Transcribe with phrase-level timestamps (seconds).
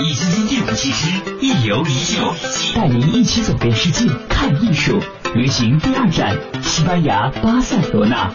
[0.00, 1.08] 易筋经第五期之
[1.40, 2.32] 一游一秀，
[2.74, 5.02] 带您一起走遍世界，看艺术。
[5.34, 8.32] 旅行第二站，西班牙巴塞罗那。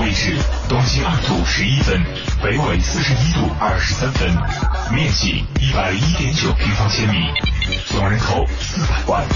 [0.00, 0.34] 位置：
[0.66, 2.00] 东经二度十一分，
[2.42, 4.30] 北纬四十一度二十三分，
[4.94, 7.18] 面积一百一点九平方千米，
[7.86, 9.26] 总人口四百万，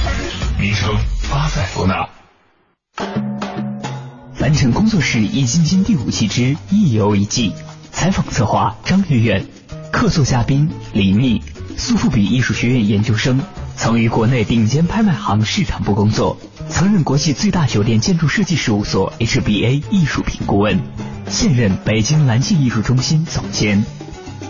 [0.59, 0.97] 名称
[1.31, 2.09] 巴塞罗那。
[4.35, 7.53] 凡尘工作室易筋经第五期之一游一季，
[7.93, 9.47] 采访策划张玉远，
[9.95, 11.41] 客座嘉宾李密，
[11.77, 13.41] 苏富比艺术学院研究生，
[13.77, 16.37] 曾于国内顶尖拍卖行市场部工作。
[16.69, 20.81] 曾任国际最大酒店建筑设计事务所 HBA 艺术品顾问，
[21.29, 23.87] 现任北京蓝记艺术中心总监。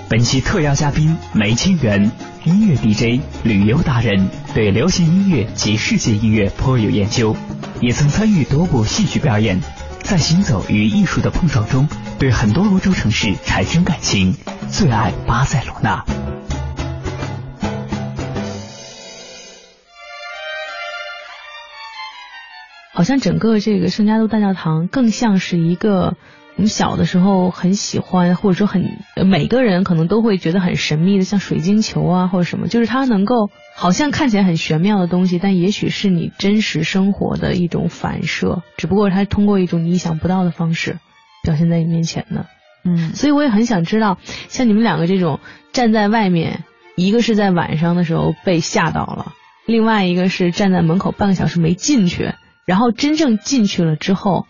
[0.09, 2.11] 本期特邀嘉宾梅清源，
[2.45, 7.37] 音乐 DJ、旅游达人，对流行音乐及世界音乐颇有研究，
[7.83, 9.61] 也曾参与多部戏剧表演。
[10.03, 11.87] 在行走与艺术的碰撞中，
[12.25, 14.35] 对很多欧洲城市产生感情，
[14.71, 16.03] 最爱巴塞罗那。
[22.95, 26.17] 好像整个这个圣家都大教堂更像是一个
[26.57, 28.87] 我们小的时候很喜欢，或者说很
[29.27, 40.99] 每个人可能都会觉得很神秘的，像水晶球啊或者什么，就是它能够好像看起来很玄妙的东西，但也许是你真实生活的一种反射，只不过它通过一种你意想不到的方式
[41.45, 42.47] 表现在你面前的。
[42.85, 44.19] 嗯，所以我也很想知道，
[44.49, 45.39] 像你们两个这种
[45.73, 46.65] 站在外面，
[46.97, 49.33] 一个是在晚上的时候被吓到了，
[49.65, 52.33] 另外一个是站在门口半个小时没进去。
[52.67, 54.47] 然后真正进去了之后，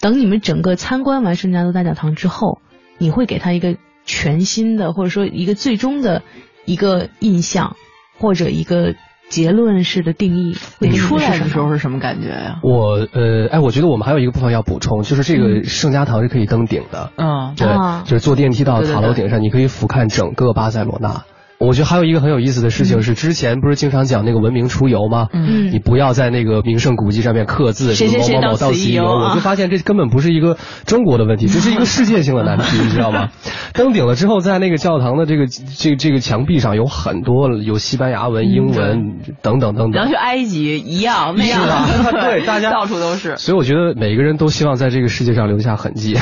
[0.00, 2.60] 等你们整个参观完圣家都大教堂之后，
[2.98, 6.22] 你会给他一个全新的，或者说一个最终的
[6.64, 7.76] 一个印象，
[8.18, 8.94] 或者一个
[9.30, 10.56] 结论式的定义。
[10.80, 17.12] 你出来的时候是什么感觉呀、我呃，哎，我觉得我们还有一个部分要补充，就是这个圣家堂是可以登顶的。
[17.16, 21.22] 嗯，对，啊就是坐电梯到塔楼顶上，你可以俯瞰整个巴塞罗那。
[21.60, 25.28] 我觉得还有一个很有意思的事情是，之前不是经常讲那个文明出游吗？
[25.32, 30.56] 嗯你不要在那个名胜古迹上面刻字，谁谁谁某某某到此一游我就发现这根本不是一个
[30.86, 33.28] 中国的问题， 这是一个世界性的难题，你知道吗？
[33.74, 40.16] 登顶了之后，在那个教堂的这个这个这个墙壁上有很多有西班牙文、英文等等等等然后去。
[40.16, 43.36] 埃及一样那样，是吧 对大家到处都是。
[43.36, 46.14] 所以我觉得每个人都希望在这个世界上留下痕迹。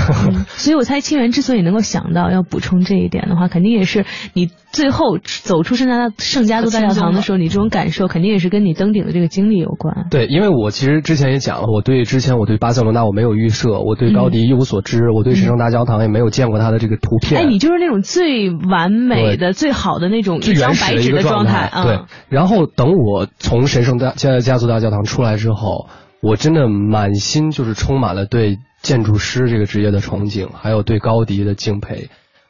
[0.48, 4.04] 所以我猜清源之所以能够想到要补充这一点的话，肯定也是
[4.34, 10.06] 你最后走出圣家圣家族大教堂的时候，你这种感受肯定也是跟你登顶的这个经历有关。
[10.10, 17.42] 对，因为我其实之前也讲了，我对之前我对巴塞罗那我没有预设，我对高迪一无所知，我对神圣大教堂也没有见过他的这个图片。
[17.42, 21.84] 哎，你就是那种最完美的、最好的那种最一张白纸的个状态，啊。
[21.84, 22.00] 对。
[22.28, 25.88] 然后等我从神圣大家家族大教堂出来之后，
[26.22, 32.08] 我真的满心就是充满了对建筑师这个职业的憧憬，还有对高迪的敬佩。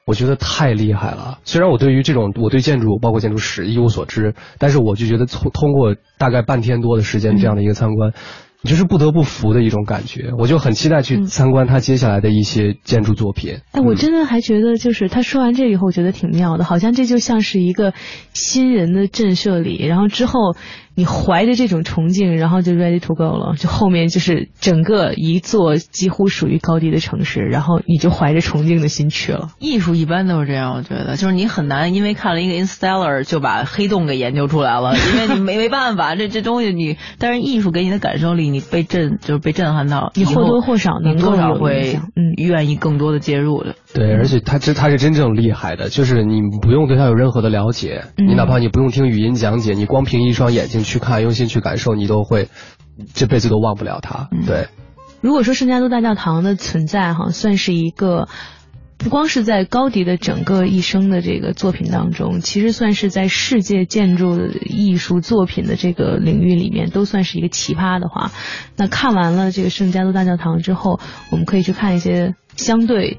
[0.08, 1.38] 我觉得太厉害了。
[1.44, 8.14] 虽然我对于这种我对建筑包括建筑史一无所知，但是我就觉得通通过大概半天多的时间这样的一个参观。
[8.60, 13.58] 你就是不得不服的一种感觉，我就很期待去参观他接下来的一些建筑作品。
[13.70, 17.92] 哎，我真的还觉得，就是他说完这以后，我觉得挺妙的，好像这就像是一个
[18.32, 20.56] 新人的震慑礼，然后之后
[20.98, 29.50] 你怀着这种崇敬，然后就 ready to go 了，就后面就是整个一座几乎属于高地的城市，然后你就怀着崇敬的心去了。
[29.60, 43.76] 艺术一般都是这样，我觉得，就是你很难因为看了一个 Instellar 就把黑洞给研究出来了，因为你没没办法，这这东西你，但是艺术给你的感受力，你被震就是被震撼到，你或多或少能够有会嗯愿意更多的介入的。
[43.94, 52.48] 对，而且他这他是真正厉害的，就是你不用对他有任何的了解，你哪怕你不用听语音讲解，你光凭一双眼睛去看，用心去感受，你都会
[53.14, 54.28] 这辈子都忘不了他。
[54.46, 54.68] 对，
[55.22, 58.28] 如果说圣加多大教堂的存在哈，算是一个
[58.98, 68.32] 不光是在高迪的整个一生的这个作品当中，其实算是在世界建筑艺术作品的这个领域里面都算是一个奇葩的话，
[68.76, 71.00] 那看完了这个圣加多大教堂之后，
[71.30, 73.18] 我们可以去看一些相对。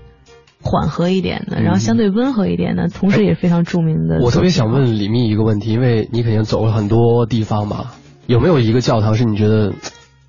[0.61, 4.19] 缓和一点的，然后相对温和一点的，同时也非常著名的。
[4.21, 7.91] 我特别想问李密一个问题，因为你肯定走了很多地方嘛，
[8.27, 9.73] 有没有一个教堂是你觉得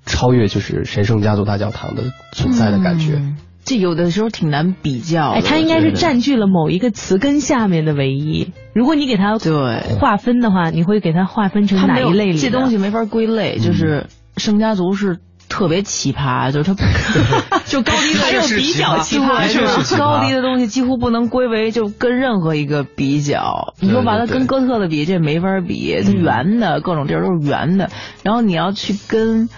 [0.05, 3.21] 超越就是神圣家族大教堂的存在的感觉？
[3.63, 5.29] 这有的时候挺难比较。
[5.29, 8.51] 哎，它应该是占据了某一个词根下面的唯一。
[8.73, 9.51] 如果你给它对
[9.99, 12.37] 划分的话，你会给它划分成哪一类里？
[12.37, 14.07] 这东西没法归类，就是
[14.37, 15.19] 圣家族是。
[15.51, 16.73] 特别奇葩，就是他，
[17.67, 23.73] 就高低还有比较奇葩，是高低的东西几乎不能归为就跟任何一个比较。
[23.79, 27.89] 你说把它跟哥特的比，这没法比，它圆的，各种地儿都是圆的。
[28.23, 29.49] 然后你要去跟。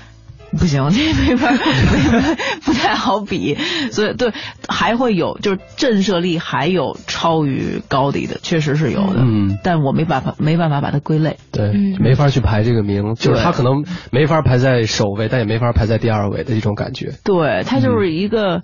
[0.57, 1.51] 不行，这没法，
[2.63, 3.55] 不太好比，
[3.91, 4.31] 所以对，
[4.67, 18.61] 还会有就是震慑力还有超于高迪的，确实是有的，嗯，但我没办法，没办法把它归类，对，没法去排这个名，就是他可能没法排在首位，但也没法排在第二位的一种感觉，对，它就是一个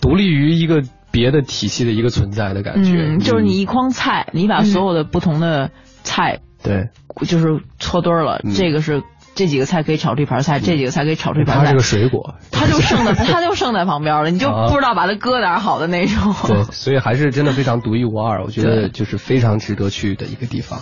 [0.00, 5.70] 独立于一个别的体系的一个存在的感觉，就是你一筐菜，你把所有的不同的
[6.04, 6.90] 菜，对，
[7.26, 9.02] 就是搓堆了，这个是。
[9.40, 11.64] 这几个菜可以炒这盘菜，这几个菜可以炒这盘菜。
[11.64, 16.34] 它是个水果，它就剩在它就剩在旁边了，你就不知道把它搁哪好的那种。
[16.46, 20.80] 对，所以还是真的非常独一无二，我觉得就是非常值得去的一个地方。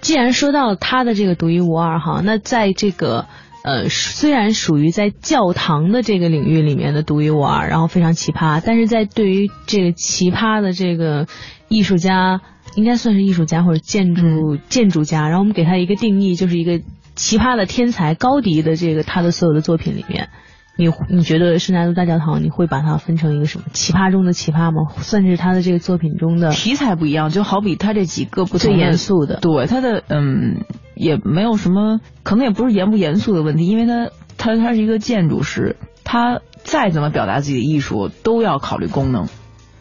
[0.00, 3.26] 既然说到它的这个独一无二哈，那在这个
[3.62, 11.28] 呃虽然属于在教堂的这个领域里面的独一无二，然后非常奇葩，但是在对于这个奇葩的这个
[11.68, 12.40] 艺术家，
[12.74, 16.80] 应该算是艺术家或者建筑建筑家，然后我们给他一个定义，就是一个。
[17.14, 20.28] 奇葩的天才高迪的这个他的所有的作品里面，
[20.76, 24.92] 你你觉得圣家族大教堂你会把它分成一个什么奇葩中的奇葩吗？
[24.98, 30.64] 算是他的这个作品中的题材不一样，就好比他这几个不最严肃的，对他的嗯
[30.94, 39.28] 也没有什么，可能也不是严不严肃的问题，因为他他他是一个建筑师，他再怎么表达自己的艺术都要考虑功能。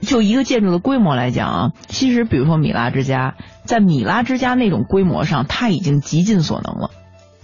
[0.01, 6.91] 就一个建筑的规模来讲啊，其实比如说米拉之家，在米拉之家那种规模上，他已经极尽所能了。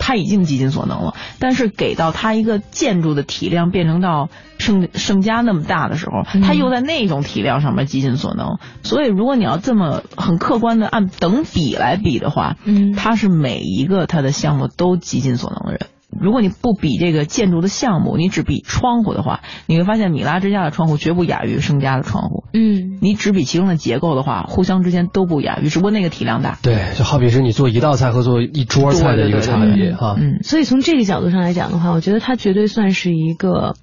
[0.09, 8.57] 他已经极尽所能了，但是给到他一个建筑的体量变成到盛盛家那么大的时候，他又在那种体量上面极尽所能。
[8.81, 15.81] 所以，如果你要这么很客观的按等比来比的话，嗯，他是每一个他的项目都极尽所能的人。
[16.09, 22.45] 如果你不比这个建筑的项目，你只比窗户的话，你会发现米拉之家的窗户绝不亚于盛家的窗户。
[22.53, 26.57] 嗯，你只比其中的结构的话，互相之间都不亚于，只不过那个体量大。
[26.61, 30.15] 对，就好比是你做一道菜和做一桌菜的一个差别哈。
[30.17, 33.75] 嗯，所以从这个角度上来讲的话，我觉得它绝对算是一个。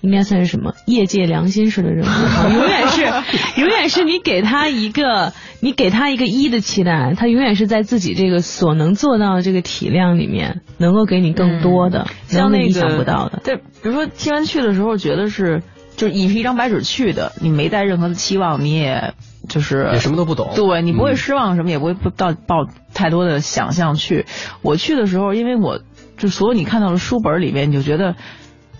[0.00, 3.02] 应该算是什么业界良心式的人物，永远是，
[3.60, 13.40] 永远是你给他一个，你给他一个一的期待，他永远是在自己这个所能做到的这个体量里面，能够给你更多的，像那个意想不到的。
[13.44, 15.62] 对，比如说听完去的时候觉得是，
[15.96, 19.14] 就是你是一张白纸去的，你没带任何的期望，你也
[19.48, 24.26] 就是也什么都不懂，对你不会失望什么，也不会不到抱太多的想象去。
[24.62, 25.80] 我去的时候，因为我
[26.16, 28.16] 就所有你看到的书本里面，你就觉得。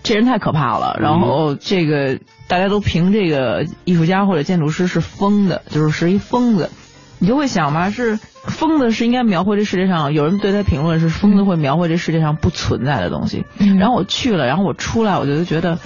[0.09, 6.71] 这人太可怕了，然后这个大家都评这个艺术家或者建筑师是疯的，就是是一疯子，
[7.19, 13.45] 你就会想吧，是疯子是应该描绘这世界上，有人对他评论是疯子会描绘这世界上不存在的东西。
[13.77, 15.77] 然后我去了，然后我出来，我就觉得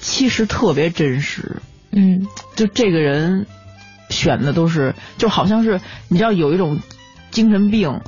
[0.00, 1.56] 其实特别真实。
[1.90, 3.46] 嗯，就这个人
[4.10, 6.78] 选的都是，就好像是你知道有一种
[7.32, 8.00] 精神病。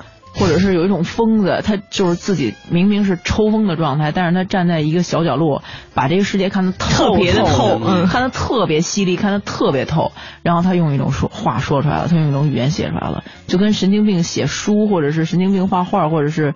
[0.43, 5.63] 或者是有一种疯子，他就是自己明明是抽风的状态，但是他站在一个小角落，
[5.95, 10.11] 把这个世界看得特别的透，嗯看得特别犀利，看得特别透。
[10.43, 16.55] 然后他用一种说话说出来了，他用一种语言写出来了，就跟神经病写书，或者是神经病画画，或者是，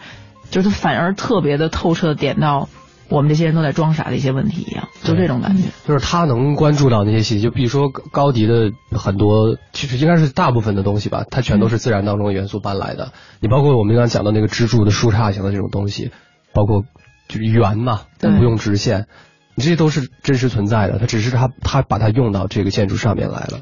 [0.50, 2.68] 就是他反而特别的透彻的点到
[3.08, 5.68] 我们这些人都在装傻的一些问题一样，就这种感觉。
[5.86, 13.12] 就是他能关注到那些细节，就比如说高迪的很多，其实应该是大部分的东西吧，它全都是自然当中的元素搬来的。
[13.40, 16.10] 你包括我们刚刚讲到那个支柱的树杈型的这种东西，
[16.52, 16.82] 包括
[17.28, 19.06] 就是圆嘛，但不用直线，
[19.54, 20.98] 你这些都是真实存在的。
[20.98, 23.60] 它只是他他把它用到这个建筑上面来了。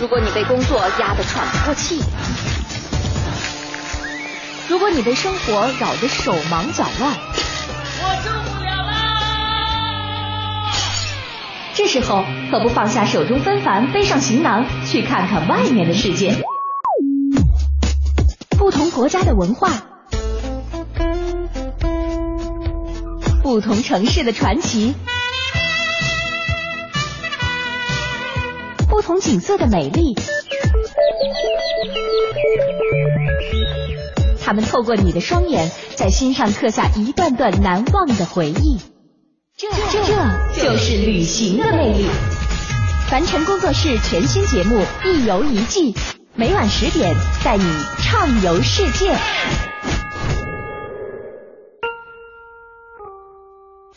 [0.00, 2.00] 如果你被工作压得喘不过气，
[4.70, 10.70] 如果你被生活扰得手忙脚乱，我受不了啦！
[11.74, 16.40] 这时候可不放下手中纷繁，背上行囊去看看外面的世界。
[18.50, 19.72] 不同国家的文化，
[23.42, 24.94] 不同城市的传奇。
[28.88, 30.14] 不同景色的美丽，
[34.42, 38.78] 他们透过你的双眼，在心上刻下一段段难忘的回忆。
[39.56, 42.06] 这这就是旅行的魅力。
[43.08, 45.92] 凡尘工作室全新节目《一游一季》，
[46.34, 47.64] 每晚十点带你
[47.98, 49.14] 畅游世界。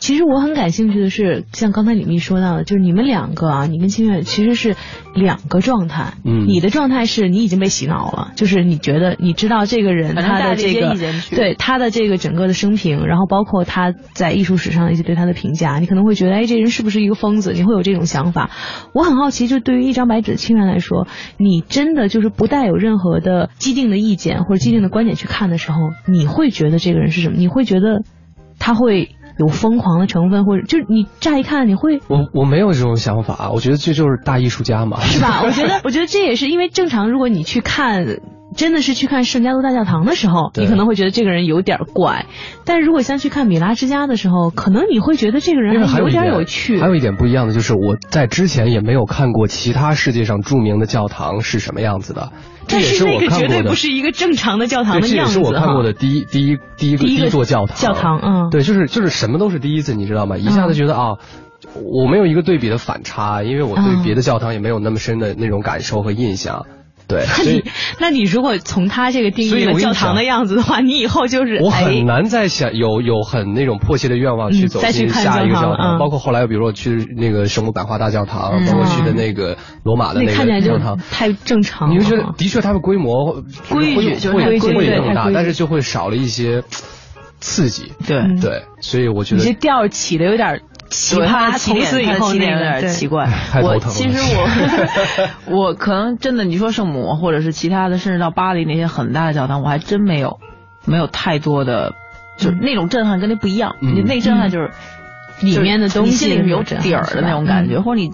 [0.04, 4.76] 其实我很感兴趣的是，像刚才李密说到的，就是你们两个啊，你跟清月其实是
[5.16, 6.16] 两个状态。
[6.26, 10.98] 嗯你的状态是你已经被洗脑了，就是你觉得你知道这个人他的这个
[11.34, 17.54] 对他的这个整个的生平，然后包括他在艺术史上一些对他的评价，你可能会觉得，哎，这人是不是一个疯子？
[17.54, 18.52] 你会有这种想法。
[18.94, 21.08] 我很好奇，就对于一张白纸的清源来说，
[21.38, 27.38] 你真的就是不带有任何的既定的意见或者既定的观点去看的时候，你会觉得这个人是什么？
[27.38, 28.04] 你会觉得
[28.60, 35.42] 他会有疯狂的成分，或者就是你乍一看你会我我没有这种想法，我觉得这就是大艺术家嘛，是吧？
[35.44, 38.20] 我觉得， 我觉得这也是因为正常，如果你去看。
[38.54, 42.28] 真的是去看圣家多大教堂的时候，你可能会觉得这个人有点怪，
[42.66, 46.80] 但是如果像去看米拉之家的时候，可能你会觉得这个人还有点有趣。
[46.80, 52.32] 还有一点不一样的就是，我在之前也没有看过其他世界上著名的教堂是什么样子的，
[52.68, 53.76] 这也是我看过的那个绝对不。
[53.76, 57.78] 是一个正常的教堂的样子这是我看过的第一第一第一个第一座教堂。
[57.78, 60.38] 教堂嗯对，就是就是什么都是第一次，你知道吗？
[60.38, 61.18] 一下子觉得啊。
[61.76, 66.66] 我没有一个对比的反差，因为我对嗯别的教堂也没有那么深的那种感受和印象，
[67.08, 67.64] 对， 那你
[68.00, 80.98] 那你如果从他这个定义了教堂的样子的话，你以后就是我哎很难再想有有很那种迫切的愿望去走下一个教堂包括后来比如说去那个圣母百花大教堂，嗯包括去的那个罗马的那个教堂。
[81.12, 81.94] 太正常了。
[81.94, 86.64] 你会觉得，的确，它的规模规矩就会太规矩会更大，但是就会少了一些
[87.44, 87.92] 刺激。
[88.08, 93.26] 对，嗯对，所以我觉得你这调起的有点奇葩，起点，从此以后那个对点奇怪。
[93.52, 94.18] 太头疼了我其实
[95.48, 100.40] 我 我可能真的，你说圣母或者是其他的，甚至到巴黎那些很大的教堂，我还真没有
[100.86, 101.94] 没有太多的，
[102.38, 103.76] 就是那种震撼跟那不一样。
[103.82, 104.72] 嗯你那震撼就是
[105.42, 108.12] 里面的东西你心里是有底儿的那种感觉，或者你。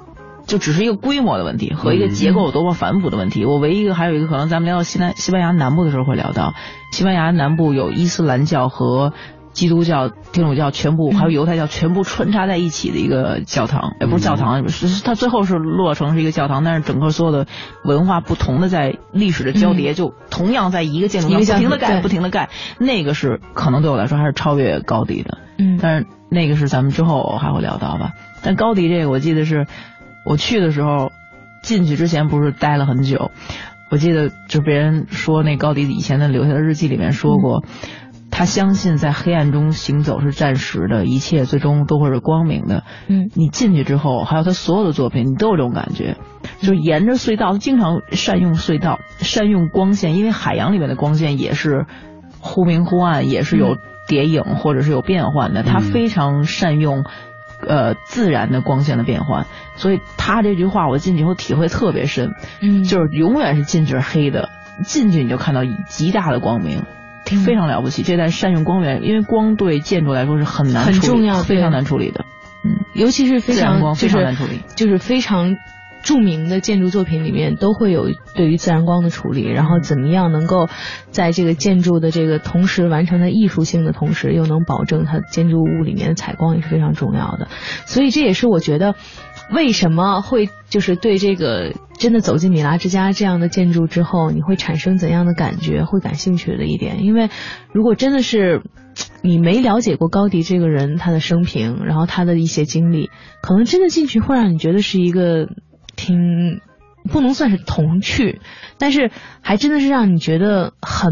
[0.50, 3.46] 就只是一个规模的问题和一个结构有多么繁复的问题。
[3.46, 6.56] 我唯一一个还有一个可能，咱们聊到西南西班牙南部的时候会聊到，
[6.92, 9.14] 西班牙南部有伊斯兰教和
[9.54, 17.46] 基督教、天主教全部，还有犹太教全部穿插在一起的一个教堂，也不是教堂，是是它最后是落成是一个教堂，但是整个所有的
[17.84, 25.38] 文化不同的在历史的交叠，就同样在一个建筑上不停的盖，不停的盖，那个是可能对我来说还是超越高迪的。
[25.58, 28.12] 嗯但是那个是咱们之后还会聊到吧。
[28.42, 29.68] 但高迪这个，我记得是
[30.26, 31.12] 我去的时候，
[31.62, 33.32] 进去之前不是待了很久，
[33.90, 37.64] 我记得就别人说那高迪以前的留下的日记里面说过。
[38.32, 42.84] 他相信在黑暗中行走是暂时的，一切最终都会是光明的。
[43.08, 46.16] 嗯，你进去之后，还有他所有的作品，你都有这种感觉，
[46.62, 51.88] 就沿着隧道，他经常善用隧道，善用光线，因为海洋里面的光线也是
[52.40, 53.76] 忽明忽暗，也是有
[54.08, 57.04] 叠影或者是有变换的，他非常善用。
[57.70, 59.46] 呃，自然的光线的变换，
[59.76, 64.50] 所以他这句话我进去以后体会特别深，嗯就是永远是进去是黑的，
[64.84, 66.84] 进去你就看到极大的光明，
[67.32, 68.02] 嗯非常了不起。
[68.02, 72.26] 这在善用光源，因为光对建筑来说是很难很处理重要非常难处理的。
[72.66, 74.64] 嗯，尤其是非自然光非常难处理。
[74.76, 75.56] 就是非常
[76.04, 80.68] 著名的建筑作品里面都会有对于自然光的处理，然后怎么样能够
[81.12, 87.48] 在这个建筑的这个同时完成它艺术性的同时，又能保证它建筑物里面的采光也是非常重要的。
[87.86, 88.96] 所以这也是我觉得
[89.52, 97.04] 为什么会就是对这个真的走进米拉之家这样的建筑之后，你会产生怎样的感觉，会感兴趣的一点。
[97.04, 97.30] 因为
[97.74, 98.62] 如果真的是
[99.22, 103.10] 你没了解过高迪这个人他的生平，然后他的一些经历，
[103.42, 105.48] 可能真的进去会让你觉得是一个
[106.00, 106.62] 挺
[107.12, 108.40] 不能算是童趣，
[108.78, 111.12] 但是还真的是让你觉得很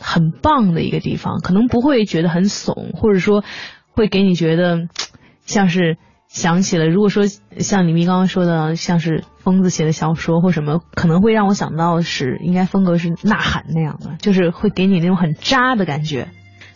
[0.00, 3.44] 很棒的一个地方，可能不会觉得很怂，或者说
[3.90, 4.88] 会给你觉得
[5.44, 5.98] 像是
[6.28, 16.28] 想起了，如果说像李密刚刚说的，像是疯子写的小说或什么，可能会让我想到是应该风格是呐喊那样的，就是会给你那种很渣的感觉。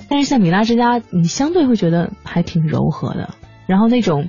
[0.08, 3.34] 但是像米拉之家，你相对会觉得还挺柔和的，
[3.66, 4.28] 然后那种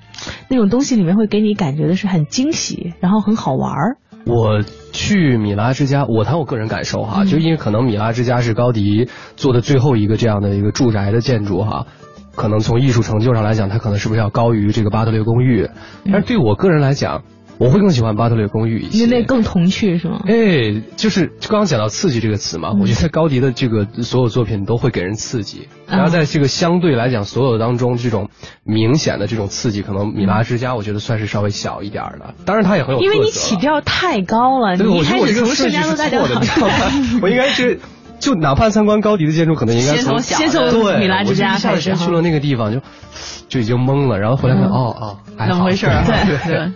[0.50, 3.98] 那种东西里面会给你感觉的是很惊喜，然后很好玩儿。
[4.26, 11.88] 我去米拉之家，我谈我个人感受哈，嗯就因为可能米拉之家是高迪做的最后一个这样的一个住宅的建筑哈，
[12.36, 15.70] 可能从艺术成就上来讲，它可能是不是要高于这个巴特勒公寓？
[16.06, 17.24] 但是对我个人来讲，
[17.60, 19.04] 我会更喜欢巴特勒公寓一些。
[19.04, 20.22] 因为那更童趣是吗？
[20.28, 28.30] 哎，就是刚刚讲到刺激这个词嘛，嗯我觉得高迪的这个所有作品都会给人刺激，嗯然后在这个相对来讲所有当中，这种
[28.64, 36.42] 明显的这种刺激，可能米拉之家我觉得算是稍微小一点儿的，当然它也很有因为你起调太高了，对，你一开始从个顺序是错的？
[37.22, 37.80] 我应该是。
[38.20, 42.82] 就哪怕参观高迪的建筑，可能应该先从小先从对米拉之家开始去了那个地方，就
[43.48, 46.04] 就已经懵了，然后回来看，嗯哦哦，怎么回事啊？
[46.08, 46.58] 对对。
[46.58, 46.72] 哎，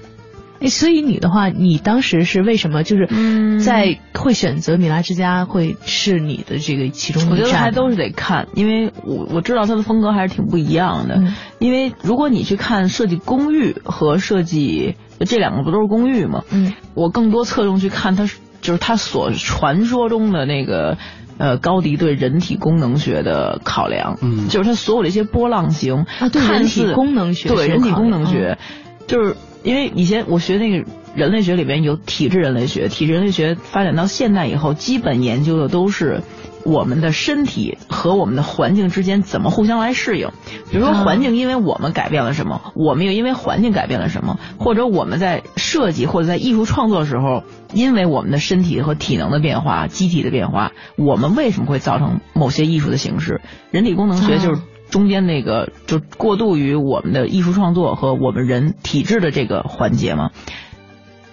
[0.69, 7.57] 所以你的话，你当时是为什么就是嗯在会选择米拉之家会是你的这个其中我觉一站吗？
[7.57, 11.15] 得还都是得看，因为我我知道它的风格还是挺不一样的。
[11.15, 16.43] 嗯因为如果你去看设计公寓和设计这两个不都是公寓吗？
[16.51, 18.27] 嗯，我更多侧重去看它
[18.61, 20.97] 就是它所传说中的那个
[21.37, 28.57] 呃高迪对人体功能学的考量，嗯就是他所有的一些波浪形啊对看人体似功能学对人体功能学，
[29.07, 36.21] 就是因为以前我学那个人类学里边有体质人类学，体质人类学发展到现代以后，基本研究的都是。
[36.63, 40.29] 我们的身体和我们的环境之间怎么互相来适应？
[40.69, 53.41] 比如说啊环境因为我们改变了什么，我们又因为环境改变了什么，或者我们在设计或者在艺术创作的时候，因为我们的身体和体能的变化、机体的变化，我们为什么会造成某些艺术的形式？
[53.71, 60.29] 人体功能学就是啊中间那个就过渡于我们的艺术创作和我们人体质的这个环节嘛。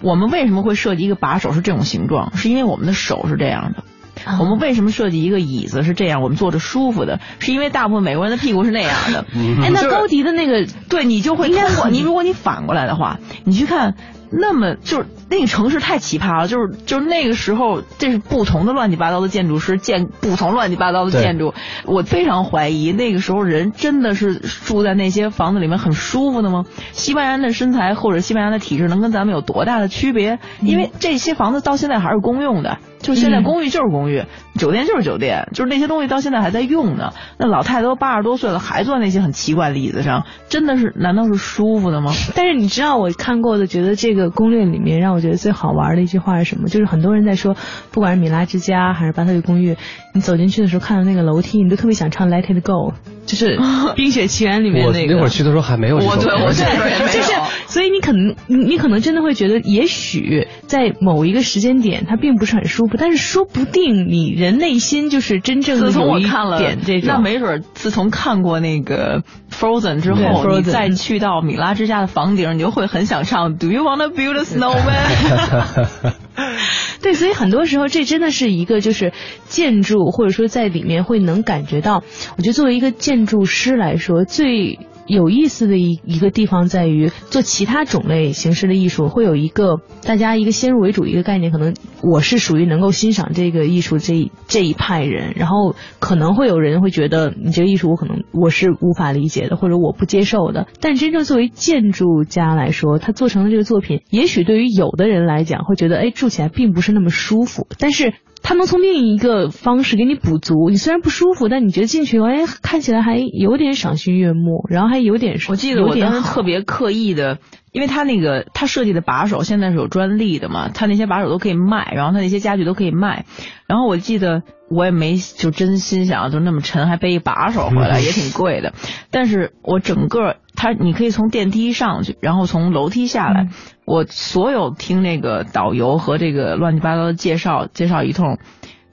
[0.01, 2.35] 我们为什么会设计一个把手是这种形状？
[2.35, 3.83] 是因为我们的手是这样的。
[4.25, 6.21] 啊我们为什么设计一个椅子是这样？
[6.21, 9.25] 我们坐着舒服的，是因为大部分美国人的屁股是那样的。
[9.61, 11.49] 哎，那高迪的那个对你就会
[11.91, 13.95] 你，如果你反过来的话，你去看。
[14.31, 21.53] 那么就是那个城市太奇葩了，就是就是那个时候，这是不同的乱七八糟的建筑师建不同乱七八糟的建筑。
[21.85, 26.65] 我非常怀疑那个时候人真的是住在那些房子里面很舒服的吗？
[26.91, 30.39] 西班牙人的身材或者西班牙的体质能跟咱们有多大的区别？
[30.61, 37.11] 因为这些房子到现在还是公用的，就现在公寓就是公寓，酒店就是酒店，就是那些东西到现在还在用呢。
[37.37, 42.11] 那老太太都八十多岁了，还坐在那些很奇怪的椅子上，真的是难道是舒服的吗？
[42.35, 46.67] 但是你知道我看过的，觉得这个攻略里面让我觉得最好玩的一句话是什么？
[46.67, 47.55] 就是很多人在说，
[47.91, 49.77] 不管是米拉之家还是巴特利公寓，
[50.13, 52.91] 你走进去的时候看到那个楼梯，你都特别想唱《Let It Go》，
[53.29, 53.57] 就是
[53.93, 55.13] 《冰雪奇缘》里面那个。
[55.13, 57.31] 那会儿去的时候还没有我对我去的时候也没有就是，
[57.67, 76.13] 所以你可能你你可能真的会觉得，也许在某一个时间点它并不是很舒服，但是说不定你人内心就是真正的自从有一我看了点这种，那没准儿自从看过那个 Frozen 之对后，Frozen 你再去到米拉之家的房顶，你就会很想唱 Do you wanna build a snowman？
[77.01, 79.13] 对，所以很多时候这真的是一个就是
[79.47, 82.03] 建筑，或者说在里面会能感觉到，
[82.37, 100.67] 我觉得作为一个建筑师来说，最有意思的一一个地方在于做其他种类形式的艺术，会有一个大家一个先入为主一个概念，可能我是属于能够欣赏这个艺术这一这一派人，然后可能会有人会觉得你这个艺术我可能我是无法理解的，或者我不接受的。
[100.79, 108.13] 但真正作为建筑家来说，他做成的这个作品，也许对于有的人来讲会觉得，哎，住起来并不是那么舒服，但是。
[108.41, 117.39] 他能从另一个方式给你补足，你虽然不舒服，但你觉得进去，哎，看起来还有点赏心悦目，然后还有点，我记得我当时特别刻意的，
[117.71, 123.25] 因为他那个他设计的把手现在是有专利的嘛，他那些把手都可以卖，然后他那些家具都可以卖。
[123.67, 128.73] 然后我记得我也没就真心想就那么沉还背一把手回来， 也挺贵的。
[129.11, 133.47] 但是我整个他你可以从电梯上去，然后从楼梯下来。
[133.85, 138.37] 我所有听那个导游和这个乱七八糟的介绍介绍一通，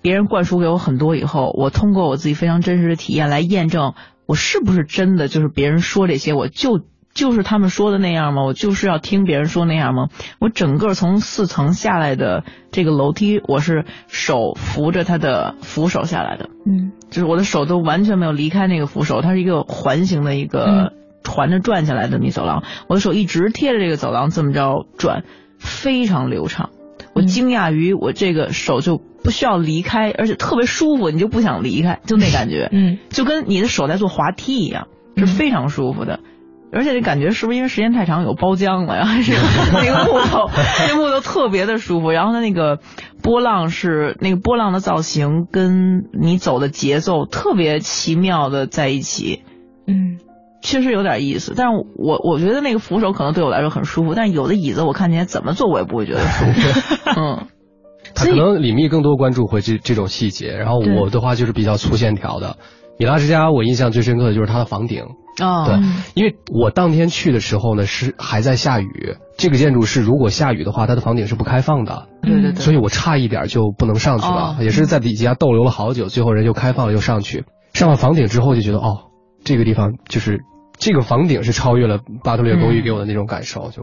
[0.01, 3.95] 别人灌输给我很多以后，我通过我自己非常真实的体验来验证，
[4.27, 8.45] 我是不是真的就是别人说这些，我就就是他们说的那样吗？
[8.45, 10.07] 我就是要听别人说那样吗？
[10.39, 20.93] 我整个从四层下来的这个楼梯，我是手扶着它的扶手下来的，嗯就是我的手都完全没有离开那个扶手，它是一个环形的一个
[21.27, 25.25] 环着转下来的这么一走廊，我的手一直贴着这个走廊这么着转，
[25.59, 26.71] 非常流畅。
[27.15, 36.21] 我惊讶于我这个手就不需要离开，而且特别舒服，你就不想离开，就那感觉，嗯，就跟你的手在做滑梯一样，是非常舒服的。
[36.73, 39.05] 而且这感觉是不是因为时间太长有包浆了呀？
[39.07, 39.33] 还 是
[39.73, 40.51] 那个木头，
[40.89, 42.11] 那木头特别的舒服。
[42.11, 42.81] 然后它那个
[43.23, 49.43] 波浪是那个波浪的造型，跟你走的节奏特别奇妙的在一起。
[49.87, 50.19] 嗯，
[50.67, 51.55] 确实有点意思。
[51.57, 56.81] 但是我我觉得那个扶手可能对我来说很舒服，但是有的椅子我看起来怎么坐我也不会觉得舒服。
[57.17, 57.47] 嗯，
[58.15, 62.57] 他可能李密更多关注会这这种细节，然后我的话就是比较粗线条的。
[62.99, 65.05] 米拉之家我印象最深刻的就是它的房顶。
[65.39, 65.77] 哦，对，
[66.15, 79.11] 因为我当天去的时候呢是还在下雨，这个建筑是如果下雨的话，它的房顶是不开放的，对对对，所以我差一点就不能上去了，也是在底下逗留了好久，最后人又开放了，又上去，上了房顶之后就觉得哦，
[79.45, 80.41] 这个地方就是
[80.79, 83.83] 这个房顶是超越了巴特列公寓给我的那种感受，就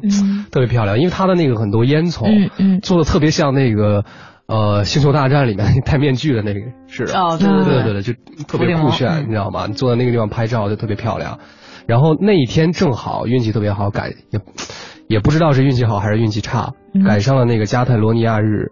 [0.52, 4.04] 特别漂亮，因为它的那个很多烟囱，嗯嗯，做的特别像那个。
[4.46, 9.68] 呃，星球大战里面戴面具的那个是的，哦，对对对对对，就特别酷炫，你知道吗？
[9.68, 11.40] 你坐在那个地方拍照就特别漂亮。
[11.88, 14.42] 然后那一天正好运气特别好，赶也
[15.08, 16.74] 也不知道是运气好还是运气差，
[17.06, 18.70] 赶上了那个加泰罗尼亚日，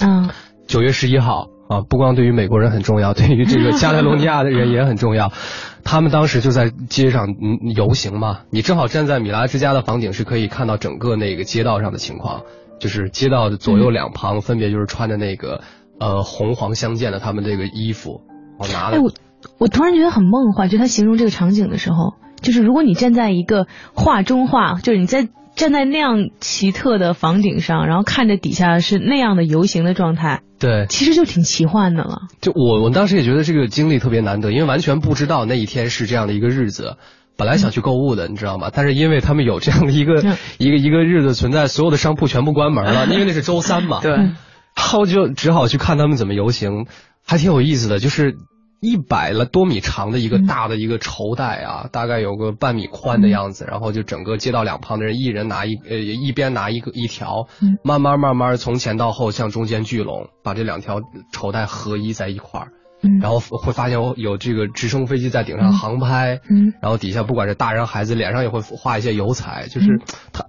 [0.00, 0.30] 嗯，
[0.68, 5.32] 九月十一号啊，不光对于美国人很重要，对于这个加泰罗尼亚的人也很重要。
[5.84, 12.42] 他们当时就在街上嗯游行嘛，你正好站在米拉之家的房顶，是可以看到整个那个街道上的情况。
[12.78, 15.60] 就是街道的左右两旁，分别就是穿着那个
[15.98, 18.22] 呃红黄相间的他们这个衣服，
[18.58, 18.98] 我拿了。
[19.02, 19.12] 我
[19.58, 32.22] 我突然觉得很梦幻，就他形容这个场景的时候，就是如果你站在一个画中画，就是你在站在那样奇特的房顶上，然后看着底下是那样的游行的状态，对，其实就挺奇幻的了。
[32.40, 36.96] 就我我当时也觉得这个经历特别难得，因为完全不知道那一天是这样的一个日子。
[37.36, 38.70] 本来想去购物的，你知道吗？
[38.70, 40.22] 但是因为他们有这样的一个
[40.58, 44.00] 一个一个日子存在，所有的商铺全部关门了， 因为那是周三嘛。
[44.02, 44.34] 对，然
[44.76, 46.84] 后就只好去看他们怎么游行，
[47.26, 47.98] 还挺有意思的。
[47.98, 48.36] 就是
[48.80, 57.46] 一百了多米长的一个大的一个绸带啊，大概有个半米宽的样子，然后就整个街道两旁的人一人拿一呃一边拿一个一条，
[57.84, 62.68] 慢慢慢慢从前到后向中间聚拢，把这两条绸带合一在一块儿。
[63.20, 70.00] 然后会发现有这个直升飞机在顶上航拍，嗯，然后底下不管是大人孩子脸上也会画一些油彩，就是
[70.32, 70.44] 他，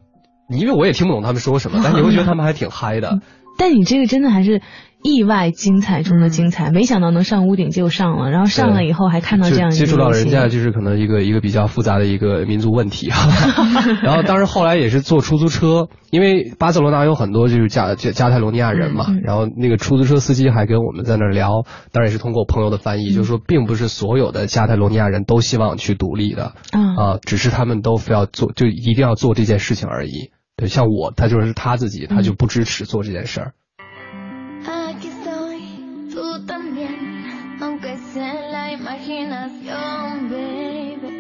[0.50, 3.20] 因为我也听不懂他们说什么，但你会觉得 他们还挺嗨的。
[3.58, 4.62] 但你这个真的还是。
[5.04, 13.18] 意外精彩中的精彩，没想到能上屋顶就上了，然后上了以后还看到这样一接触到人家就是可能一个一个比较复杂的一个民族问题啊。
[14.04, 30.32] 然后当时后来也是坐出租车，因为巴塞罗那有很多就是加加加泰罗尼亚人嘛，然后那个出租车司机还跟我们在那聊，当然也是通过朋友的翻译，就是说并不是所有的加泰罗尼亚人都希望去独立的啊，只是他们都非要做就一定要做这件事情而已。
[30.58, 33.54] 对，像我他就是他自己他就不支持做这件事儿。
[38.16, 41.12] en la imaginación, baby.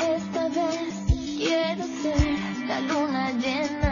[0.00, 1.04] Esta vez
[1.36, 3.83] quiero ser la luna llena.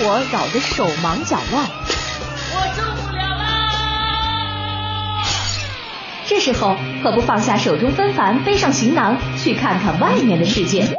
[0.00, 1.70] 活扰得手忙脚乱，我
[2.74, 5.22] 受不了啦！
[6.26, 10.96] 这时候何不放下手中纷繁，背上行囊，去看看外面的世界？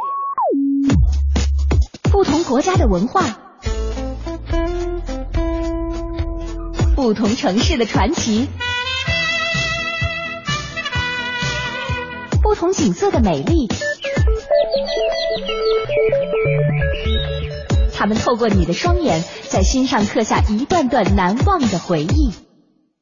[2.12, 3.24] 不同国家的文化，
[6.96, 8.48] 不同城市的传奇。
[12.44, 13.68] 不同景色的美丽，
[18.02, 22.34] 他们透过你的双眼，在心上刻下一段段难忘的回忆。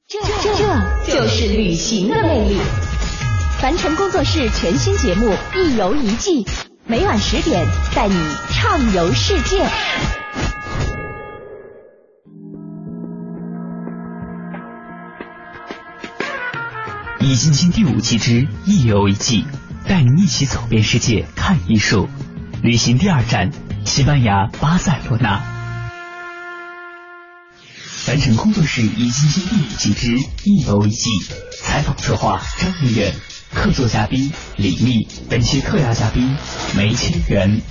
[0.09, 0.53] 这这
[1.07, 2.57] 就是旅行的魅力。
[3.61, 6.43] 凡尘工作室全新节目《一游一季》，
[6.85, 8.15] 每晚十点带你
[8.51, 9.63] 畅游世界。
[17.21, 19.45] 《易筋经》第五期之一游一季，
[19.87, 22.09] 带您一起走遍世界看艺术。
[22.61, 23.49] 旅行第二站，
[23.89, 25.41] 西班牙巴塞罗那。
[28.05, 31.09] 凡尘工作室《易筋经》第五期之一楼一季，
[31.63, 33.15] 采访策划张明远，
[33.51, 36.37] 客座嘉宾李密，本期特邀嘉宾
[36.77, 37.63] 梅千元。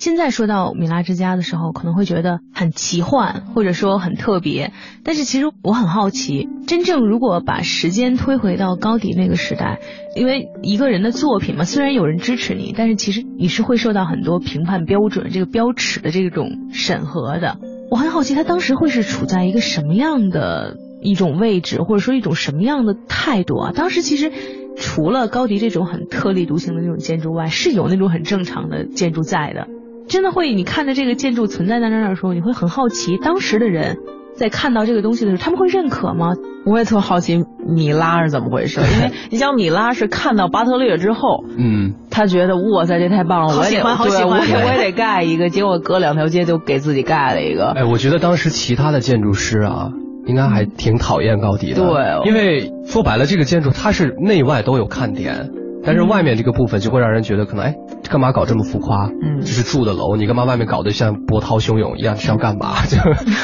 [0.00, 4.72] 现在说到米拉之家的时候，可能会觉得很奇幻，或者说很特别。
[5.04, 9.78] 但是其实我很好奇，真正如果把时间推回到高迪那个时代，
[10.16, 17.58] 因为一个人的作品嘛，虽然有人支持你，但是其实你是会受到很多评判标准、这个标尺的这种审核的。
[17.90, 23.72] 我很好奇，他当时会是处在一个什么样的一种位置，或者说一种什么样的态度啊？
[23.74, 24.32] 当时其实
[24.78, 29.68] 除了高迪这种很特立独行的那种建筑外，是有那种很正常的建筑在的。
[30.10, 33.96] 真的会，你看着这个建筑存在在那儿的时候，你会很好奇，当时的人
[34.34, 36.32] 在看到这个东西的时候，他们会认可吗？
[36.66, 47.70] 我也特好奇米拉是怎么回事， 因为你想米拉是看到巴特略之后，嗯，他觉得哇塞这太棒了，我也得好喜欢，我也我也 得盖一个，结果隔两条街就给自己盖了一个。
[47.70, 49.90] 哎，我觉得当时其他的建筑师啊，
[50.26, 55.50] 应该还挺讨厌高迪的，对，因为说白了，这个建筑它是内外都有看点。
[55.84, 57.74] 但是外面这个部分就会让人觉得可能哎，
[58.08, 59.06] 干嘛搞这么浮夸？
[59.06, 62.16] 嗯，这是住的楼，你干嘛外面搞得像波涛汹涌一样？
[62.16, 62.84] 是要干嘛？
[62.86, 62.98] 就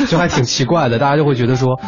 [0.07, 1.79] 就还挺奇怪的，大家就会觉得说，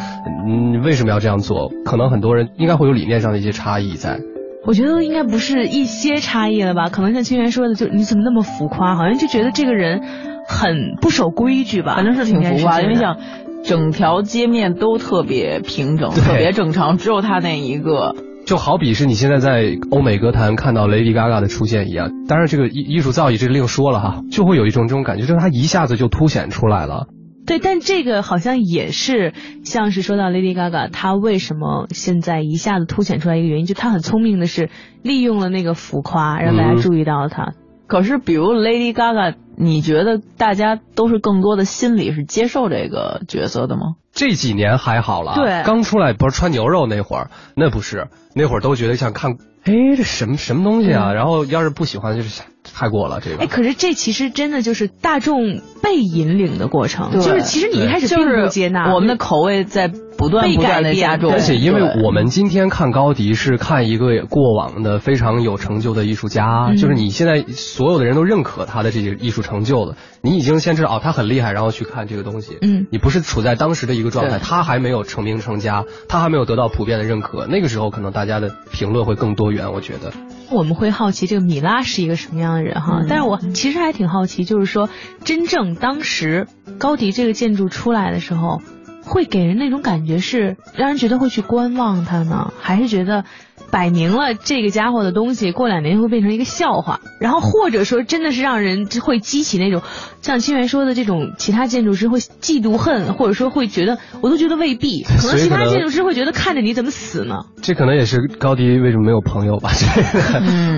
[0.47, 1.71] 嗯，为什么要这样做？
[1.85, 4.19] 可能很多人应该会有理念上的一些差异在。
[4.67, 6.89] 我觉得应该不是一些差异了吧？
[6.89, 8.97] 可能像清源说的，就你怎么那么浮夸？
[8.97, 10.03] 好像就觉得这个人
[10.47, 11.95] 很不守规矩吧？
[11.97, 13.19] 反正是挺浮夸，因为想
[13.65, 18.15] 整条街面都特别平整，特别正常，只有他那一个。
[18.49, 27.09] 就好比是你现在在欧美歌坛看到 Lady Gaga 的出现一样，当然这个艺艺术造诣这另说了哈，就会有一种这种感觉，就是它一下子就凸显出来了。
[27.45, 29.35] 对，但这个好像也是
[29.65, 34.71] 像是说到 Lady Gaga，她为什么现在一下子凸显出来一个原因，就她很聪明的是
[35.03, 37.53] 利用了那个浮夸，让大家注意到了她。
[37.87, 43.97] 可是比如 Lady Gaga，你觉得大家都是更多的心理是接受这个角色的吗？
[44.19, 48.09] 这几年还好了，对，刚出来不是穿牛肉那会儿，那不是。
[48.35, 49.33] 那会儿都觉得像看，
[49.65, 51.13] 哎，这什么什么东西啊？
[51.13, 52.43] 然后要是不喜欢，就是
[52.75, 53.39] 太过了这个。
[53.39, 61.33] 哎，可是这其实真的就是大众被引领的过程，就是其实你一开始并不接纳，我们的口味在不断不断的加重。
[61.33, 72.59] 而且因为我们今天看高迪是看一个过往的非常有成就的艺术家，就是你现在所有的人都认可他的这些艺术成就了，你已经先知道哦他很厉害，然后去看这个东西。
[72.63, 79.73] 嗯，你不是处在当时的一个状态，他还没有成名成家，他还没有得到普遍的认可，那个时候可能大家的评论会更多元。
[79.73, 80.13] 我觉得
[80.51, 84.89] 我们会好奇这个米拉是一个什么样的人哈，但是我其实还挺好奇，就是说
[85.25, 86.47] 真正当时
[86.79, 88.61] 高迪这个建筑出来的时候，
[89.05, 93.25] 会给人那种感觉是让人觉得会去观望他呢，还是觉得？
[93.71, 99.83] 摆明了这个家伙的东西，过两年会变成一个笑话，然后或者说真的是让人会激起那种
[100.23, 107.41] 像清源说的这种其他建筑师会嫉妒恨，或者说会觉得，我都觉得未必，可能其他建筑师会觉得看着你怎么死呢？
[107.61, 109.71] 这可能也是高迪为什么没有朋友吧？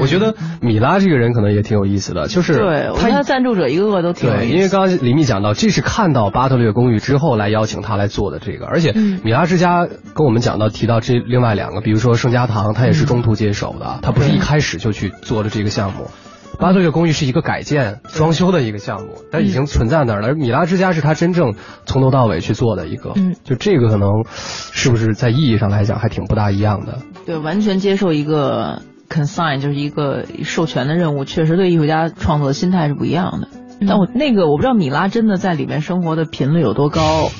[0.00, 12.74] 我觉得米拉这个人可能也挺有意思的，就是对他赞助者一个个都挺对，因为刚刚李密讲到，这是看到巴特略公寓之后来邀请他来做的这个，而且米拉之家跟我们讲到提到这另外两个，比如说圣家堂。
[12.81, 16.07] 他也是中途接手的，他不是一开始就去做的这个项目。
[16.59, 20.29] 巴特略公寓是一个改建装修的一个项目，但已经存在那儿了。
[20.29, 26.99] 而米拉之家是他真正从头到尾去做的一个，嗯，就这个可能是不是在意义上来讲还挺不大一样的？
[27.27, 33.49] 对，完全接受一个 consign，就是一个授权的任务，确实对艺术家创作的心态是不一样的。
[33.87, 37.31] 但我那个我不知道米拉真的在里面生活的频率有多高。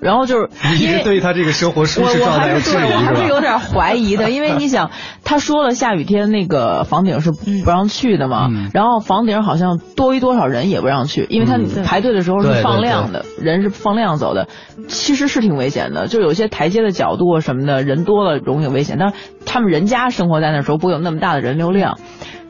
[0.00, 3.38] 然后就是你一因为直对他这个生活舒我我适状态还是有质疑对我还是有？
[3.38, 4.90] 点怀疑的，因为你想，
[5.22, 8.68] 他说了下雨天那个房顶是不让去的嘛，嗯。
[8.74, 14.48] 然后房顶好像多于多少人也不让去，因为他嗯排队的时候是放量的，人是放量走的，
[14.88, 18.96] 其实是挺危险的，就有些台阶的角度啊什么的，人多了容易有危险。
[18.98, 19.14] 但是
[19.48, 21.98] 他们人家生活在那时候不会有那么大的人流量。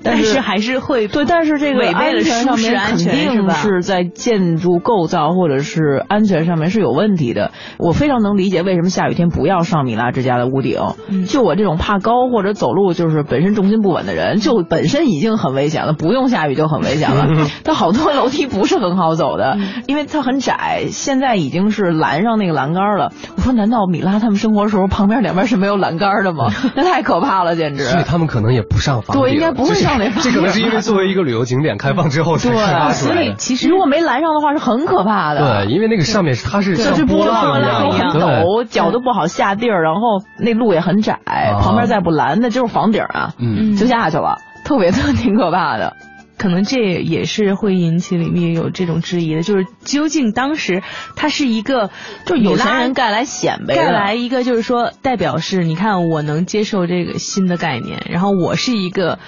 [0.00, 7.50] 但但是还是会对，但是这个违背了安全上面肯定是在建筑构造或者是安全上面是有问题的。
[7.78, 10.78] 我非常能理解为什么下雨天不要上米拉之家的屋顶。
[11.08, 17.48] 嗯就我这种怕高或者走路就是本身重心不稳的人，就本身已经很危险了，不用下雨就很危险了。
[17.64, 23.11] 它好多楼梯不是很好走的，嗯因为它很窄，现在已经是拦上那个栏杆了。
[23.37, 26.52] 我说，难道米拉他们生活的时候旁边两边是没有栏杆的吗？
[26.76, 27.85] 那 太可怕了，简直。
[27.85, 33.24] 所以他们可能也不上房顶，对应该不会上那房这可能是因为作为一个旅游景点 开放之后才发出所来的。
[33.27, 35.64] 以其实如果没拦上的话是很可怕的。
[35.66, 40.01] 对，因为那个上面它是像就是波浪浪一样对，陡，脚都不好下地儿，然后
[40.38, 41.18] 那路也很窄，
[41.61, 45.94] 旁边再不拦，那就是房顶啊，嗯就下去了，特别特挺可怕的。
[46.38, 50.83] 可能这也是会引起里面有这种质疑的，就是究竟当时
[51.16, 51.90] 他是一个
[52.24, 53.81] 就是有钱人盖来显摆的。
[53.83, 59.18] 盖来一个就是说代表是，你看我能接受这个新的概念，然后我是一个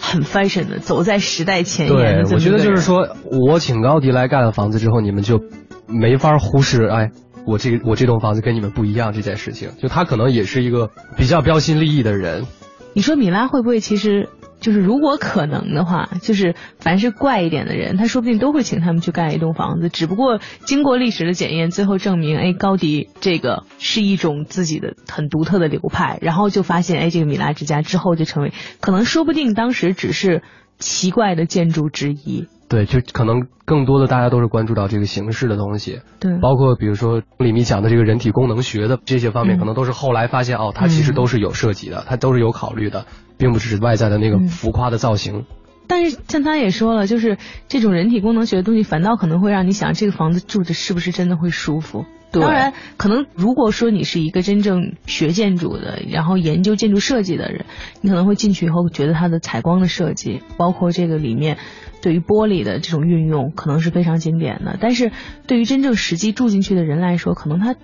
[0.00, 3.16] 很 fashion 的，走在时代前沿的，我觉得就是说，
[3.48, 5.40] 我请高迪来盖了房子之后，你们就
[5.88, 7.10] 没法忽视，哎，
[7.46, 9.70] 我这个我这栋房子跟你们不一样这件事情。
[9.80, 12.46] 就他可能也是一个比较标新立异的人，
[12.94, 14.28] 你说米拉会不会其实
[14.62, 30.42] 就是如果可能的话，就是凡是怪一点的人，他说不定都会请他们去盖一栋房子，只不过经过历史的检验，最后证明，哎，高迪这个是一种自己的很独特的流派，然后就发现，哎，这个米拉之家之后就成为，可能说不定当时只是
[30.82, 32.46] 奇怪的建筑之一。
[32.68, 43.04] 对，就可能更多的大家都是关注到这个形式的东西，对包括比如说李密讲的这个人体功能学的这些方面，嗯可能都是后来发现哦，它其实都是有涉及的，它都是有考虑的，
[43.36, 45.44] 并不只是外在的那个嗯浮夸的造型。
[45.86, 47.36] 但是像他也说了，就是
[47.68, 52.06] 这种人体功能学的东西，反倒可能会让你想，这个房子住着是不是真的会舒服？
[52.32, 57.66] 对当然，可能如果说你是一个真正学建筑的，然后研究建筑设计的人，
[58.00, 61.58] 你可能会进去以后觉得它的采光的设计，包括这个里面
[62.00, 64.78] 对于玻璃的这种运用，可能是非常经典的。
[64.80, 65.12] 但是
[65.46, 67.76] 对于真正实际住进去的人来说，可能他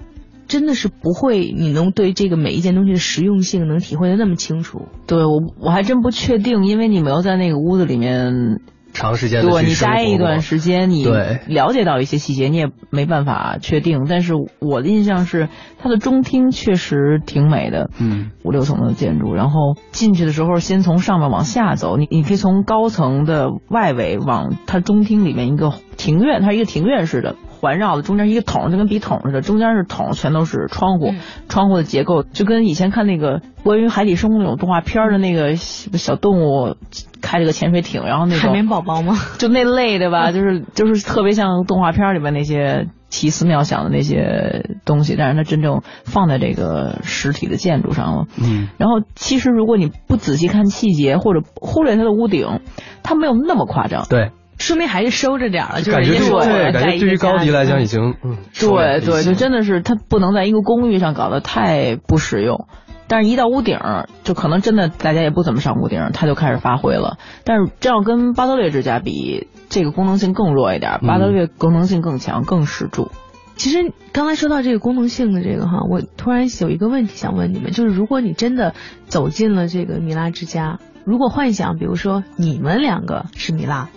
[0.47, 4.89] 真的是不会，你能对这个每一件东西的实用性能体会的那么清楚。
[5.07, 8.61] 对我我还真不确定，因为你没有在那个屋子里面。
[8.93, 11.05] 长时间的对你待一段时间，你
[11.47, 14.07] 了解到一些细节，你也没办法确定。
[14.09, 15.49] 但是我的印象是，
[15.79, 19.35] 它的中厅确实挺美的，嗯，五六层的建筑。
[19.35, 27.37] 然后进去的时候，先从上面往下走，你你可以从高层的外围往它中厅里面一个庭院，它是一个庭院式的。
[27.61, 36.77] 环绕的中间一个桶，就跟笔筒似的，中间是桶，全都是窗户，嗯窗户的结构就跟以前看那个关于海底生物那种动画片的那个小小动物
[37.21, 39.17] 开着个潜水艇，然后那种海绵宝宝吗？
[39.39, 48.27] 就那类的吧，就是就是特别像动画片里面那些奇思妙想的那些东西，但是它真正放在这个实体的建筑上了。
[48.41, 52.61] 嗯，然后其实如果你不仔细看细节，或者忽略它的屋顶，
[53.03, 54.07] 它没有那么夸张。
[54.09, 58.15] 对，说明还是收着点儿了，就是感觉对人家说对，要盖一感觉对于高迪来讲嗯已经
[58.61, 62.67] 对对，就真的是他不能在一个公寓上搞得太不实用。
[63.11, 67.17] 但是，一到屋顶儿，就可能真的大家也不怎么上屋顶儿，它就开始发挥了。
[67.43, 73.11] 但是，这要跟巴德略之家比，这个功能性更弱一点，巴德略功能性更强，更实住。
[73.57, 78.75] 其实刚才说到这个功能性的这个哈，我突然有一个问题想问你们，就是如果你真的
[79.07, 83.89] 走进了这个米拉之家，如果幻想，比如说你们两个是米拉，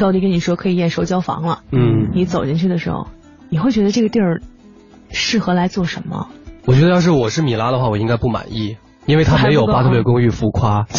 [0.00, 3.06] 高迪跟你说可以验收交房了，嗯，你走进去的时候，
[3.50, 4.40] 你会觉得这个地儿
[5.10, 6.28] 适合来做什么？
[6.64, 8.76] 我觉得要是我是米拉的话，我应该不满意。
[9.06, 10.84] 因为他没有巴特略公寓浮夸，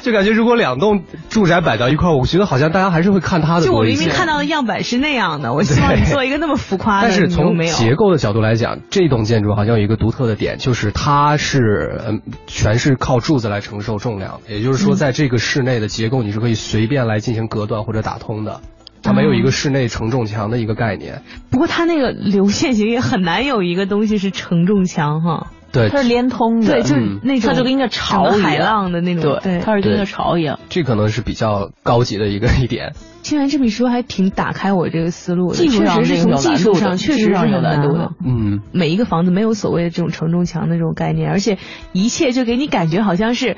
[0.00, 3.82] 就就感觉如果两栋住宅摆到一块儿，我觉得好像大家还是会看它的就我。
[3.82, 18.60] 明明看到的样板是那样的，我希望你做一个那么浮夸的，但是从结构的角度来讲，这栋建筑好像有一个独特的点，就是它是嗯全是靠柱子来承受重量，也就是说，嗯在这个室内的结构你是可以随便来进行隔断或者打通的。
[19.02, 25.48] 它没有一个室内承重墙的一个概念，不过它那个流线型也很难有一个东西是承重墙哈。
[25.72, 30.60] 对，它是连通的，对，就是嗯那种它就跟一个巢一样整个海浪的那种，对，它是跟一个潮一样。
[30.68, 32.92] 这可能是比较高级的一个一点。
[33.22, 35.56] 听完这么一说，还挺打开我这个思路的。
[35.56, 38.10] 技术上确实是从技术上确实是有难度的。
[38.24, 41.56] 嗯，每一个房子没有所谓的这种承重墙的这种概念，而且
[41.92, 43.56] 一切就给你感觉好像是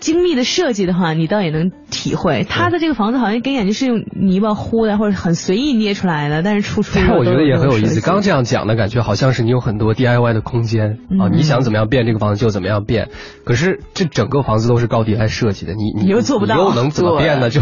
[0.00, 2.44] 精密的设计的话，你倒也能体会。
[2.48, 8.00] 他的这个房子好像跟眼就是用泥巴糊的，或者很随意捏出来的，但是处处但我觉得也很有意思。
[8.00, 13.08] 刚这样，讲的感觉，好像是你有很多 DIY 的空间啊，嗯你想怎么样变这个房子就怎么样变。
[13.44, 17.50] 可是这整个房子都是高迪来设计的，你你你又做不到你又能怎么变呢？
[17.50, 17.60] 就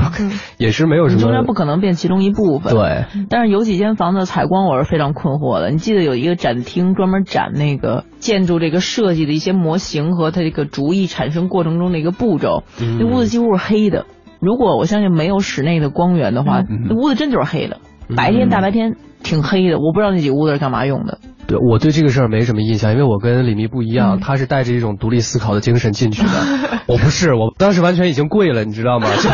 [0.59, 1.16] 也是没有什么。
[1.16, 2.74] 你中间不可能变其中一部分。。
[2.74, 5.70] 对，但是有几间房子采光我是非常困惑的。
[5.70, 14.07] 你记得有一个展厅专门展那个建筑这个设计的一些模型和它这个主意产生过程中的一个步骤，嗯那屋子几乎是黑的。
[14.41, 17.79] 如果我相信没有室内的光源的话，嗯那屋子真就是黑的，
[18.16, 19.79] 白天大白天挺黑的。
[19.79, 21.18] 我不知道那几屋子是干嘛用的。
[21.47, 26.31] 对我对这个事儿没什么印象，因为我跟李密不一嗯样，他是带着一种独立思考的精神进去的。
[26.89, 29.09] 我不是，我当时完全已经跪了，你知道吗？
[29.16, 29.29] 就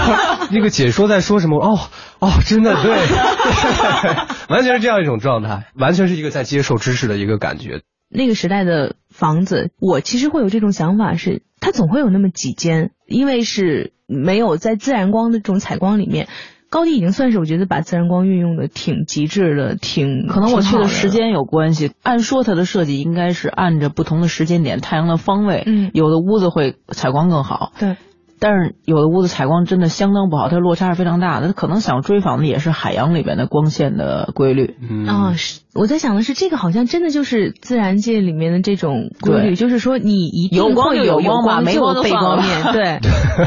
[0.56, 1.58] 那个解说在说什么？
[1.64, 1.78] 哦
[2.20, 2.90] 哦，真的对，
[4.50, 7.80] 完全是这样一种状态，完全是一个在接受知识的一个感觉。
[8.10, 16.28] 那个时代的房子，我其实会有这种想法是，它总会有那么几间，因为是没有在自然光的这种采光里面。
[16.68, 21.90] 高低已经算是我觉得把自然光运用的挺极致的，挺可能我去的的时间有关系。
[22.04, 27.96] 按说它的设计应该是按着不同的时间点、太阳的方位，嗯有的屋子会采光更好，对。
[28.38, 31.48] 但是有的屋子采光真的相当不好，它落差是非常大的。
[31.48, 34.76] 它可能想追访的也是海洋里边的光线的规律。
[34.80, 42.98] 嗯啊、是 我在想的是，这个好像真的就是自然界里面的这种规律，就是说你一定有光就会有有光吧没就有背光面，对，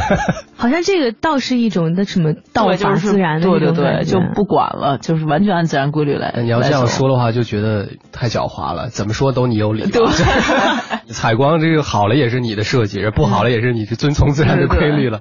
[0.55, 6.33] 好像这个倒是一种的什么道法自然的对对对，那种感觉就不管了，就是完全按自然规律来。
[6.43, 8.87] 你要这样说的话，就觉得太狡猾了。
[8.89, 9.83] 怎么说都你有理。
[9.91, 10.05] 对
[11.07, 15.19] 采光这个好了也是你的设计，不好了也是你是遵从自然的规律了。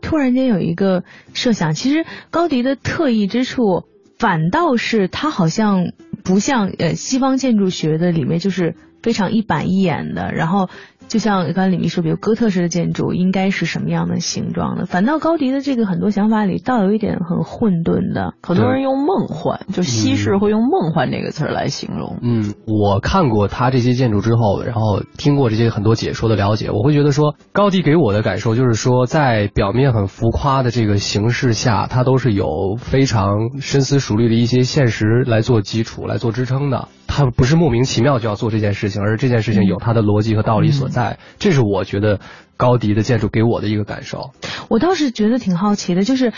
[0.00, 1.02] 突然间有一个
[1.32, 3.82] 设想，其实高迪的特异之处，
[4.18, 5.92] 反倒是他好像
[6.22, 10.70] 不像呃西方建筑学的里面就是非常一板一眼的，然后
[11.08, 18.34] 就像刚才李秘书，比如哥特式的建筑应该是什么样的形状的，反倒高迪的这个很多想法里倒有一点很混沌的。
[18.42, 22.18] 很多人用梦幻，就西式会用梦幻这个词儿来形容。
[22.22, 36.88] 嗯，我看过他这些建筑之后，然后听过这些很多解说的了解，我会觉得说，高迪给我的感受就是说，在表面很浮夸的这个形式下，它都是有非常深思熟虑的一些现实来做基础、来做支撑的。
[37.06, 41.18] 他不是莫名其妙就要做这件事情，而是这件事情有它的逻辑和道理所在。
[41.38, 42.20] 这是我觉得
[42.56, 44.30] 高迪的建筑给我的一个感受。
[44.68, 46.32] 我倒是觉得挺好奇的，就是。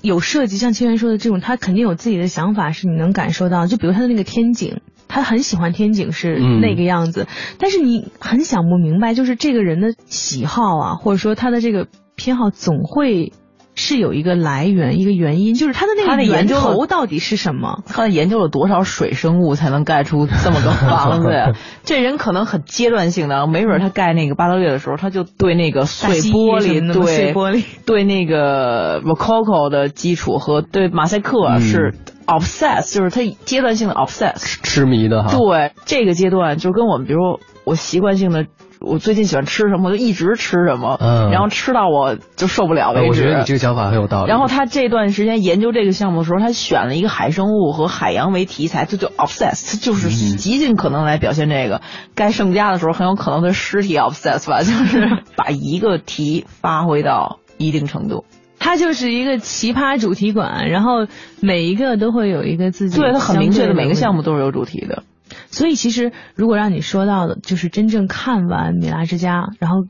[0.00, 3.66] 有设计，像清源说的这种，他肯定有自己的想法，是你能感受到。
[3.66, 7.26] 就比如他的那个天井，他很喜欢天井是嗯那个样子，
[7.58, 13.32] 但是你很想不明白，就是这个人的喜好啊，或者说他的这个偏好，总会
[13.78, 17.82] 是有一个来源、一个原因，就是他的那个源的研究头到底是什么？
[17.86, 21.52] 他研究了多少水生物才能盖出这么个房子呀？
[21.84, 31.94] 这人可能很阶段性的，没准儿他盖那个巴德略的时候，他就对那个碎玻璃，对碎玻璃，对那个 Rococo 的基础和对马赛克嗯是
[32.26, 34.58] obsess，、就是他阶段性的 obsess。
[34.62, 38.46] 痴迷的哈，对这个阶段，就跟我们比如说我习惯性的，
[38.80, 43.00] 我最近喜欢吃什么，我就一直吃什么，嗯然后吃到我就受不了为止。
[43.02, 44.28] 呃我觉得你这个想法很有道理。
[44.30, 51.80] 然后他这段时间研究这个项目的时候，他选了一个海生物和海洋为题材，他就 obsess，他就是嗯极尽可能来表现这个。
[52.14, 58.24] 该盛家的时候，很有可能对尸体 obsess 吧，就是 把一个题发挥到一定程度。
[58.60, 61.06] 它就是一个奇葩主题馆，然后
[61.40, 64.14] 每一个都会有一个自己对，他很明确的，每个项。
[64.14, 65.04] 目都是有主题的。
[65.50, 69.86] 所以其实如果让你说到的，就是真正看完米拉之家，然后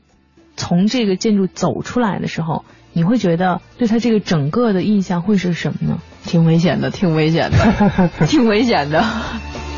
[0.55, 5.99] 从这个建筑走出来的时候，你会觉得对它这个整个的印象会是什么呢？
[6.25, 9.03] 挺危险的，挺危险的，挺危险的。